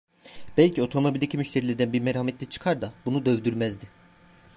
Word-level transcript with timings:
Belki 0.57 0.81
otomobildeki 0.81 1.37
müşterilerden 1.37 1.93
bir 1.93 1.99
merhametli 1.99 2.49
çıkar 2.49 2.81
da 2.81 2.93
bunu 3.05 3.25
dövdürmezdi. 3.25 3.85